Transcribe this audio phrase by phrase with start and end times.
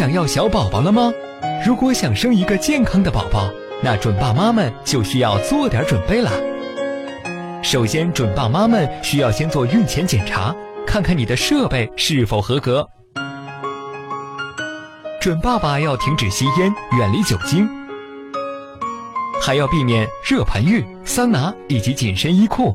[0.00, 1.12] 想要小宝宝了吗？
[1.62, 3.50] 如果想生一个健康的宝宝，
[3.82, 6.30] 那准爸妈们就需要做点准备了。
[7.62, 12.88] 首先，准爸妈们需要先做孕前检查，看看你的设备是否合格。
[15.20, 17.68] 准爸爸要停止吸烟，远离酒精，
[19.42, 22.74] 还要避免热盆浴、桑拿以及紧身衣裤。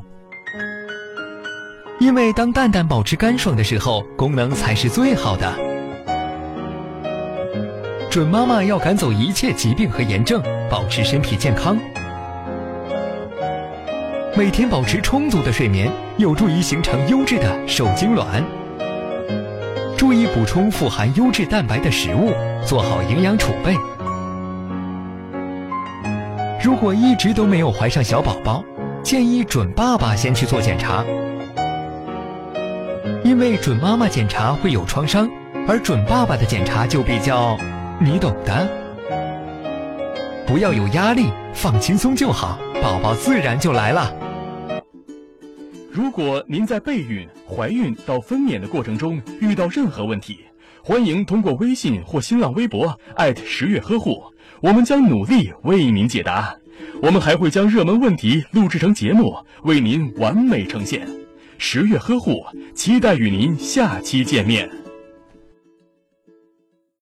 [1.98, 5.75] 因为当蛋蛋保持干爽的时候，功能才是最好的。
[8.16, 11.78] 准妈妈要赶走一切疾病和炎症，保持身体健康。
[14.34, 18.42] 每天保持充足的睡眠，有助于形成优质的受精卵。
[19.98, 22.32] 注意补充富含优质蛋白的食物，
[22.64, 23.76] 做好营养储备。
[26.64, 28.64] 如果一直都没有怀上小宝宝，
[29.02, 31.04] 建议准爸爸先去做检查。
[33.22, 35.28] 因为准妈妈检查会有创伤，
[35.68, 37.58] 而准爸爸的检查就比较，
[37.98, 38.68] 你懂的。
[40.46, 44.14] 不要有压力，放轻松就好，宝宝自然就来了。
[45.90, 50.40] 如果您在备孕、怀孕到分娩的过程中遇到任何问题，
[50.82, 54.22] 欢迎通过微信或新浪微博艾特十月呵护，
[54.60, 56.54] 我们将努力为您解答。
[57.00, 61.08] 我们还会将热门问题录制成节目，为您完美呈现。
[61.56, 64.70] 十月呵护，期待与您下期见面。